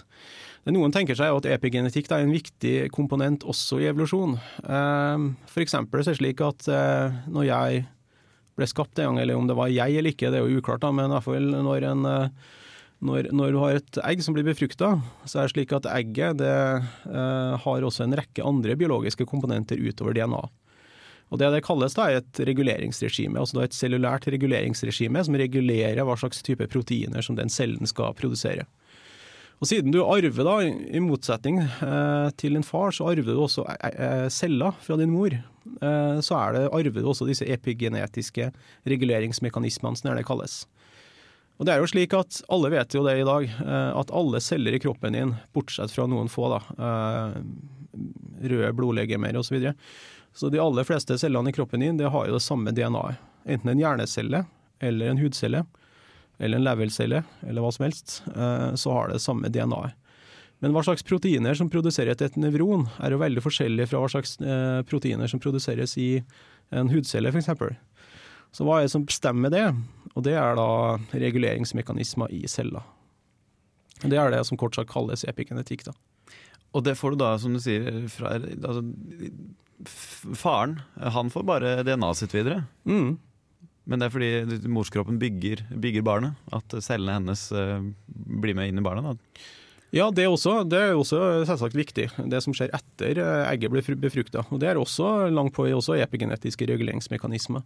[0.65, 4.33] Noen tenker seg at epigenetikk er en viktig komponent også i evolusjon.
[4.65, 6.65] For eksempel er det slik at
[7.29, 7.83] når jeg
[8.59, 10.83] ble skapt en gang, eller om det var jeg eller ikke, det er jo uklart,
[10.83, 12.55] da, men i hvert fall når, en, eh,
[13.09, 14.93] når, når, du har et egg som blir befrukta,
[15.25, 16.55] så er det slik at egget det,
[17.09, 20.43] eh, har også en rekke andre biologiske komponenter utover DNA.
[21.29, 26.17] Og Det det kalles da er et reguleringsregime, altså et cellulært reguleringsregime som regulerer hva
[26.17, 28.65] slags type proteiner som den cellen skal produsere.
[29.59, 33.65] Og Siden du arver, da, i motsetning eh, til din far, så arver du også
[33.67, 35.35] eh, eh, celler fra din mor.
[35.69, 38.47] Så så det, arver du også disse epigenetiske
[38.89, 40.63] reguleringsmekanismene, som det kalles.
[41.59, 43.45] Og det er jo slik at Alle vet jo det i dag,
[43.99, 46.89] at alle celler i kroppen din, bortsett fra noen få, da,
[48.41, 49.51] røde blodlegemer osv.
[49.51, 49.75] Så, videre.
[50.33, 53.21] så de aller fleste cellene i kroppen din det har jo det samme DNA-et.
[53.45, 54.43] Enten en hjernecelle
[54.81, 55.63] eller en hudcelle
[56.39, 59.95] eller en levercelle eller hva som helst, eh, så har det samme DNA-et.
[60.59, 64.09] Men hva slags proteiner som produserer et, et nevron, er jo veldig forskjellig fra hva
[64.11, 66.09] slags eh, proteiner som produseres i
[66.75, 67.47] en hudcelle, f.eks.
[68.51, 69.67] Så hva er det som bestemmer det?
[70.17, 72.83] Og det er da reguleringsmekanismer i celler.
[74.03, 75.85] Det er det som kort sagt kalles epigenetikk.
[75.87, 75.95] da.
[76.75, 78.83] Og det får du da, som du sier, fra altså,
[80.35, 82.65] Faren, han får bare DNA-et sitt videre.
[82.83, 83.15] Mm.
[83.89, 88.81] Men det er fordi morskroppen bygger, bygger barnet, at cellene hennes uh, blir med inn
[88.81, 89.09] i barnet.
[89.09, 89.41] da.
[89.95, 92.05] Ja, det også, det er også selvsagt viktig.
[92.29, 94.43] Det som skjer etter eh, egget blir befrukta.
[94.61, 97.63] Det er også langt på også epigenetiske reguleringsmekanismer,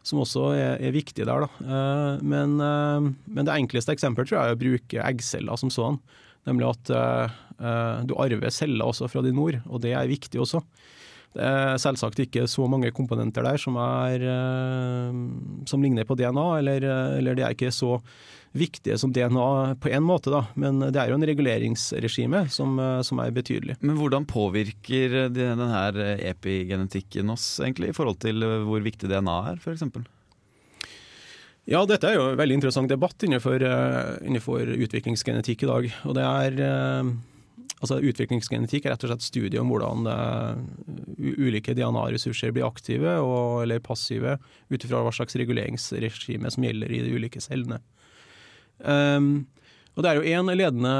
[0.00, 1.44] som også er, er viktig der.
[1.60, 6.00] Uh, men, uh, men, det enkleste eksempelet tror jeg er å bruke eggceller som sånn.
[6.48, 6.90] Nemlig at
[8.08, 10.62] du arver celler også fra din mor, og det er viktig også.
[11.36, 15.20] Det er selvsagt ikke så mange komponenter der som, er, eh,
[15.68, 16.88] som ligner på DNA, eller,
[17.18, 17.98] eller de er ikke så
[18.56, 20.46] viktige som DNA på en måte, da.
[20.58, 23.76] Men det er jo en reguleringsregime som, som er betydelig.
[23.84, 25.68] Men hvordan påvirker denne
[26.32, 29.84] epigenetikken oss egentlig, i forhold til hvor viktig DNA er, f.eks.?
[31.68, 33.60] Ja, dette er jo en veldig interessant debatt innenfor,
[34.24, 35.90] innenfor utviklingsgenetikk i dag.
[36.08, 36.62] Og det er
[37.78, 40.58] Altså Utviklingsgenetikk er rett og slett studie om hvordan uh,
[41.18, 44.36] ulike DNA-ressurser blir aktive og, eller passive
[44.70, 47.78] ut ifra hva slags reguleringsregime som gjelder i de ulike cellene.
[48.82, 49.46] Um,
[49.94, 50.92] og Det er jo én ledende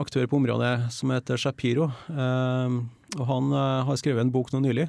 [0.00, 1.90] aktør på området som heter Shapiro.
[2.08, 2.86] Um,
[3.18, 4.88] og Han uh, har skrevet en bok nå nylig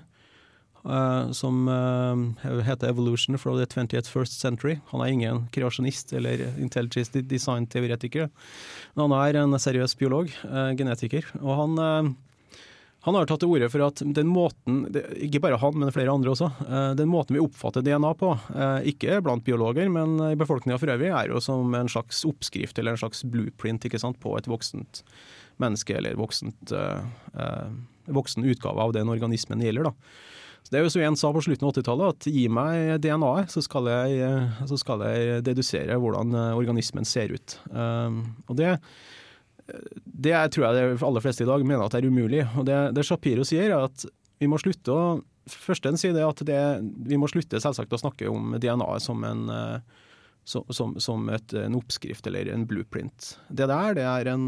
[0.86, 4.80] Uh, som uh, heter 'Evolution from the 20th First Century'.
[4.88, 8.30] Han er ingen kreasjonist eller intelligent design-teoretiker,
[8.96, 11.26] men han er en seriøs biolog, uh, genetiker.
[11.42, 12.16] Og han,
[13.04, 14.86] han har tatt til orde for at den måten,
[15.20, 16.50] ikke bare han, men flere andre også,
[16.96, 18.32] den måten vi oppfatter DNA på,
[18.88, 22.96] ikke blant biologer, men i befolkninga for øvrig, er jo som en slags oppskrift eller
[22.96, 25.04] en slags blueprint sant, på et voksent
[25.60, 26.76] menneske, eller voksent,
[28.06, 29.92] voksen utgave av den organismen det gjelder.
[29.92, 30.28] da.
[30.64, 33.54] Så Det er jo som en sa på slutten av 80-tallet, at gi meg DNA-et,
[33.54, 37.58] så, så, skal jeg dedusere hvordan eh, organismen ser ut.
[37.72, 38.76] Um, og det,
[40.04, 42.44] det tror jeg de aller fleste i dag mener at er umulig.
[42.60, 44.06] Og det, det Shapiro sier, er at
[44.40, 45.04] vi må slutte å
[45.50, 46.58] Førsten sier det at det,
[47.10, 50.04] vi må slutte selvsagt å snakke om DNA-et som, en, eh,
[50.46, 53.32] som, som et, en oppskrift eller en blueprint.
[53.50, 54.46] Det der det er en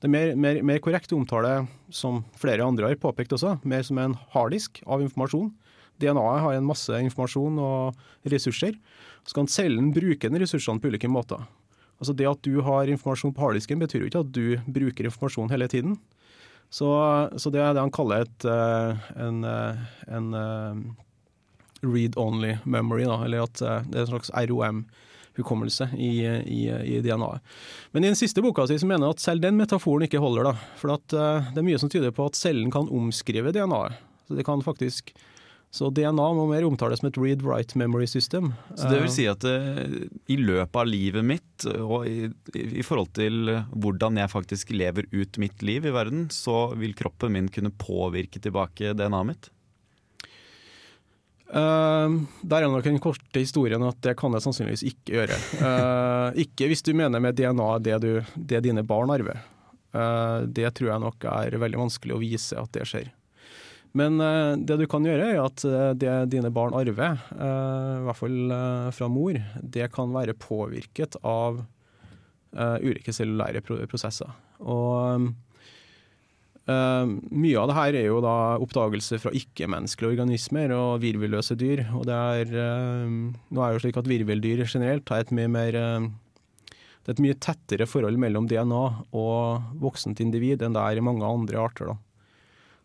[0.00, 3.84] det er mer, mer, mer korrekt å omtale, som flere andre har påpekt også, mer
[3.84, 5.50] som en harddisk av informasjon.
[6.00, 8.78] DNA-et har en masse informasjon og ressurser.
[9.28, 11.44] Så kan cellen bruke den ressursene på ulike måter.
[12.00, 15.52] Altså Det at du har informasjon på harddisken, betyr jo ikke at du bruker informasjon
[15.52, 15.98] hele tiden.
[16.72, 16.88] Så,
[17.36, 20.80] så det er det han kaller et, eh, en, eh, en eh,
[21.84, 24.84] read only memory, da, eller at det er en slags ROM
[25.38, 27.56] hukommelse i, i, i DNA-et.
[27.94, 30.50] Men i den siste boka si mener jeg at selv den metaforen ikke holder.
[30.50, 34.06] da, For at, uh, det er mye som tyder på at cellen kan omskrive DNA-et.
[34.28, 35.14] Så det kan faktisk
[35.70, 38.48] så DNA må mer omtales som et read-write memory system.
[38.74, 39.84] Så det vil si at uh,
[40.26, 42.26] i løpet av livet mitt, og i,
[42.58, 47.36] i, forhold til hvordan jeg faktisk lever ut mitt liv i verden, så vil kroppen
[47.36, 49.50] min kunne påvirke tilbake DNA-et mitt?
[51.50, 55.38] Uh, der er nok den korte historien at det kan jeg sannsynligvis ikke gjøre.
[55.58, 59.40] Uh, ikke hvis du mener med DNA det, du, det dine barn arver.
[59.90, 63.10] Uh, det tror jeg nok er veldig vanskelig å vise at det skjer.
[63.98, 64.22] Men
[64.62, 65.64] det du kan gjøre, er at
[65.98, 68.52] det dine barn arver, i hvert fall
[68.94, 69.34] fra mor,
[69.66, 71.58] det kan være påvirket av
[72.54, 74.30] ulike cellulære prosesser.
[74.62, 75.26] Og
[76.70, 81.84] mye av det her er jo da oppdagelse fra ikke-menneskelige organismer og virvelløse dyr.
[81.98, 85.50] Og det er, uh, nå er det jo slik at virveldyr generelt har et mye
[85.50, 86.10] mer uh,
[87.00, 88.84] Det er et mye tettere forhold mellom DNA
[89.16, 91.92] og voksent individ enn det er i mange andre arter.
[91.92, 92.09] da.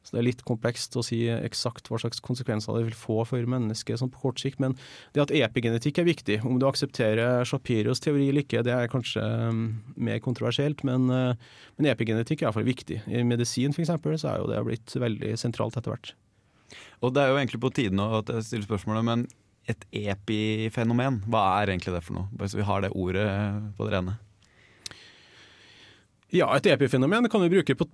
[0.05, 3.49] Så Det er litt komplekst å si eksakt hva slags konsekvenser det vil få for
[3.49, 4.59] mennesket sånn på kort sikt.
[4.61, 4.75] Men
[5.17, 9.23] det at epigenetikk er viktig, om du aksepterer Shapiros teori eller ikke, det er kanskje
[9.49, 9.63] um,
[9.97, 10.85] mer kontroversielt.
[10.85, 11.33] Men, uh,
[11.79, 13.01] men epigenetikk er iallfall viktig.
[13.09, 13.95] I medisin f.eks.
[14.21, 16.13] så er jo det blitt veldig sentralt etter hvert.
[17.01, 19.25] Og Det er jo egentlig på tide nå at jeg stiller spørsmålet, men
[19.65, 22.29] et epifenomen, hva er egentlig det for noe?
[22.37, 23.25] Bare så vi har det ordet
[23.77, 24.19] på det rene.
[26.35, 27.87] Ja, et epifenomen kan vi bruke på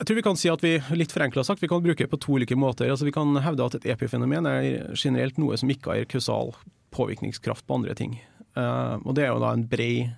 [0.00, 2.18] jeg tror vi kan si at vi litt forenkla sagt, vi kan bruke det på
[2.24, 2.88] to ulike måter.
[2.88, 6.54] Altså Vi kan hevde at et epifenomen er generelt noe som ikke har kausal
[6.96, 8.14] påvirkningskraft på andre ting.
[8.56, 10.08] Uh, og det er jo da en brei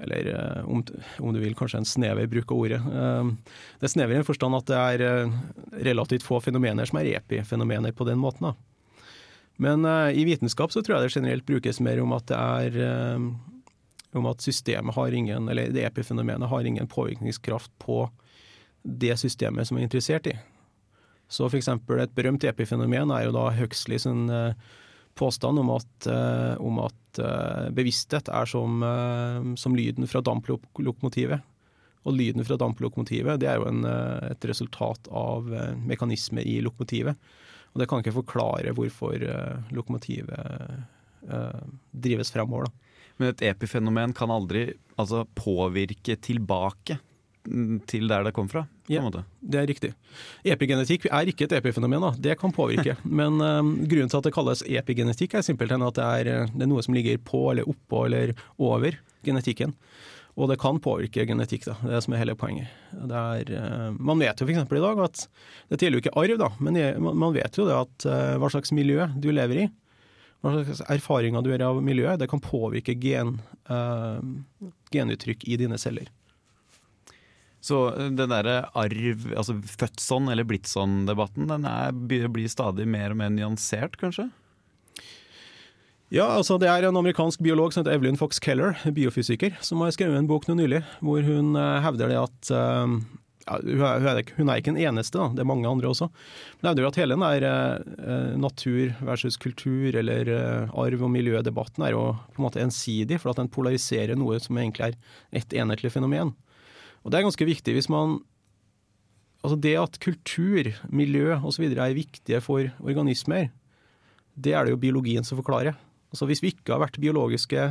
[0.00, 0.80] eller uh, om,
[1.20, 2.80] om, du vil kanskje en snever bruk av ordet.
[2.80, 5.28] Uh, det er snever i den forstand at det er
[5.90, 8.48] relativt få fenomener som er epifenomener på den måten.
[8.48, 9.04] Da.
[9.60, 9.84] Men
[10.16, 13.20] i vitenskap så tror jeg det generelt brukes mer om at det er
[14.16, 18.06] om at systemet har ingen, eller det epifenomenet har ingen påvirkningskraft på
[18.82, 20.36] det systemet som er interessert i.
[21.30, 21.68] Så f.eks.
[21.70, 24.26] et berømt epifenomen er jo da Huxley sin
[25.18, 26.08] påstand om at,
[26.58, 28.82] om at uh, bevissthet er som,
[29.58, 31.44] som lyden fra damplokomotivet.
[32.08, 35.46] Og lyden fra damplokomotivet det er jo en, et resultat av
[35.84, 37.18] mekanismer i lokomotivet.
[37.74, 39.20] Og det kan ikke forklare hvorfor
[39.76, 40.80] lokomotivet
[41.92, 42.66] drives fremover.
[42.66, 42.90] Da.
[43.20, 44.64] Men et epifenomen kan aldri
[44.96, 46.96] altså, påvirke tilbake
[47.90, 48.64] til der det kom fra?
[48.90, 49.92] Ja, det er riktig.
[50.46, 52.12] Epigenetikk er ikke et epifenomen, da.
[52.18, 52.96] det kan påvirke.
[53.20, 56.64] Men um, grunnen til at det kalles epigenetikk, er simpelthen at det er, eh, det
[56.66, 59.74] er, noe som ligger på eller oppå eller over genetikken.
[60.40, 61.76] Og det kan påvirke genetikk, da.
[61.82, 62.70] det er det som er hele poenget.
[62.96, 64.62] Er, uh, man vet jo f.eks.
[64.64, 65.26] i dag at
[65.70, 68.74] Dette gjelder jo ikke arv, da, men man vet jo det at uh, hva slags
[68.76, 69.68] miljø du lever i,
[70.40, 73.36] hva slags erfaringer du gjør av miljøet, det kan påvirke gen,
[73.68, 74.22] uh,
[74.94, 76.08] genuttrykk i dine celler.
[77.60, 82.88] Så eh, den derre arv, altså født sånn eller blitt sånn-debatten, den er, blir stadig
[82.88, 84.30] mer og mer nyansert, kanskje?
[86.10, 89.92] Ja, altså det er en amerikansk biolog som heter Evelyn Fox Keller, biofysiker, som har
[89.94, 92.96] skrevet en bok nå nylig hvor hun uh, hevder det at uh,
[93.46, 95.28] ja, hun, er, hun, ikke den eneste, da.
[95.36, 96.08] det er mange andre også.
[96.58, 100.28] Men hevder at hele den der natur versus kultur eller
[100.68, 102.02] arv- og miljødebatten er jo
[102.34, 104.98] på en måte ensidig, for at den polariserer noe som egentlig er
[105.40, 106.34] et enhetlig fenomen.
[107.04, 108.20] Og det er ganske viktig hvis man
[109.40, 111.64] Altså det at kultur, miljø osv.
[111.72, 113.46] er viktige for organismer,
[114.36, 115.78] det er det jo biologien som forklarer.
[116.12, 117.70] Altså Hvis vi ikke har vært biologiske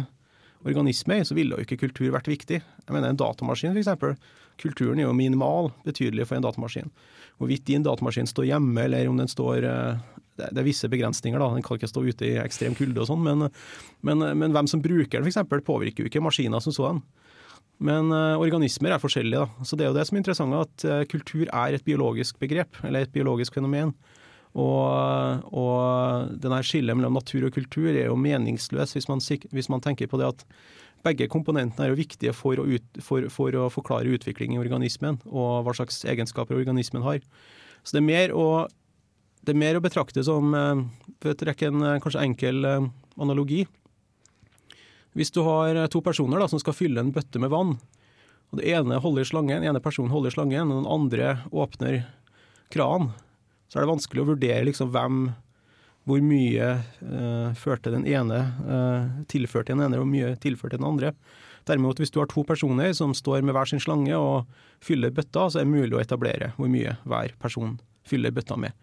[0.66, 2.60] organismer, så ville jo ikke kultur vært viktig.
[2.60, 4.18] Jeg mener En datamaskin, f.eks.
[4.60, 6.92] Kulturen er jo minimal, betydelig for en datamaskin.
[7.40, 10.02] Hvorvidt din datamaskin står hjemme, eller om den står eh,
[10.40, 11.54] Det er visse begrensninger, da.
[11.54, 13.50] Den kan ikke stå ute i ekstrem kulde og sånn, men,
[14.02, 17.02] men, men, hvem som bruker den, f.eks., påvirker jo ikke maskiner som sådan.
[17.80, 19.40] Men uh, organismer er forskjellige.
[19.40, 19.66] Da.
[19.66, 22.82] Så Det er jo det som er interessant, at uh, kultur er et biologisk begrep,
[22.84, 23.94] eller et biologisk fenomen.
[24.58, 29.84] Og, og denne skillet mellom natur og kultur er jo meningsløs hvis man, hvis man
[29.86, 30.42] tenker på det at
[31.06, 35.22] begge komponentene er jo viktige for å, ut, for, for å, forklare utvikling i organismen,
[35.30, 37.22] og hva slags egenskaper organismen har.
[37.86, 38.48] Så det er mer å,
[39.48, 40.82] er mer å betrakte som, eh,
[41.22, 42.68] for å trekke en kanskje enkel
[43.16, 43.64] analogi,
[45.18, 47.78] hvis du har eh, to personer da, som skal fylle en bøtte med vann,
[48.50, 52.02] og det ene holder slangen, den ene personen holder slangen, og den andre åpner
[52.74, 53.12] kranen,
[53.70, 55.28] så er det vanskelig å vurdere liksom hvem
[56.10, 56.70] hvor mye
[57.06, 61.12] uh, førte den ene uh, tilførte den ene, og hvor mye tilførte den andre.
[61.70, 64.50] Derimot, hvis du har to personer som står med hver sin slange og
[64.82, 67.78] fyller bøtta, så er det mulig å etablere hvor mye hver person
[68.10, 68.74] fyller bøtta med.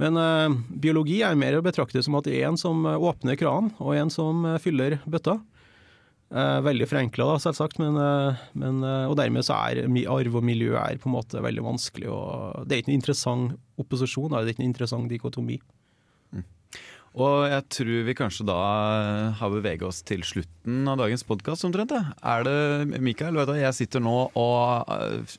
[0.00, 0.48] Men uh,
[0.80, 4.14] biologi er mer å betrakte som at det er en som åpner kranen, og en
[4.14, 5.42] som fyller bøtta.
[6.32, 10.78] Eh, veldig forenkla, selvsagt, men, eh, men, eh, og dermed så er arv og miljø
[10.80, 12.08] er på en måte veldig vanskelig.
[12.08, 15.60] Og det er ikke en interessant opposisjon, det er ikke en interessant dikotomi.
[16.32, 16.44] Mm.
[17.20, 18.56] Og jeg tror vi kanskje da
[19.36, 21.92] har beveget oss til slutten av dagens podkast, omtrent.
[21.92, 24.88] Er det Mikael, du, jeg sitter nå og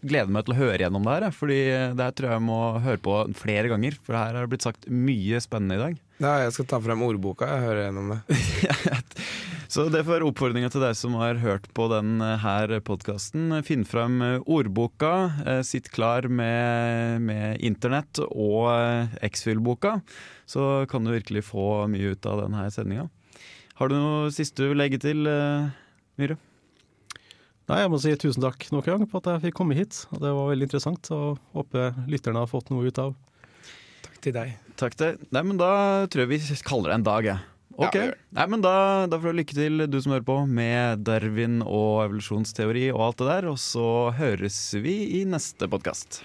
[0.05, 1.31] gleder meg til å høre gjennom det her.
[1.33, 1.61] Fordi
[1.97, 4.69] det her tror jeg jeg må høre på flere ganger, for her har det blitt
[4.69, 5.97] sagt mye spennende i dag.
[6.23, 7.47] Ja, jeg skal ta frem ordboka.
[7.51, 8.37] Jeg hører gjennom det.
[9.73, 12.29] Så det får oppfordringa til deg som har hørt på denne
[12.87, 13.51] podkasten.
[13.67, 15.09] Finn frem ordboka.
[15.43, 19.97] Eh, sitt klar med, med internett og eh, X-Fill-boka,
[20.47, 23.09] så kan du virkelig få mye ut av denne sendinga.
[23.81, 25.67] Har du noe siste du vil legge til, eh,
[26.21, 26.39] Myhre?
[27.67, 30.05] Nei, Jeg må si tusen takk nok en gang på at jeg fikk komme hit.
[30.13, 31.11] Det var veldig interessant.
[31.11, 33.11] og Håper lytterne har fått noe ut av.
[34.23, 34.53] Til deg.
[34.79, 35.71] Takk til Nei, men Da
[36.11, 37.49] tror jeg vi kaller det en dag, jeg.
[37.73, 38.73] Ok, ja, Nei, men da,
[39.09, 43.23] da får du lykke til, du som hører på, med Darwin og evolusjonsteori og alt
[43.23, 43.49] det der.
[43.49, 43.87] Og så
[44.19, 46.21] høres vi i neste podkast.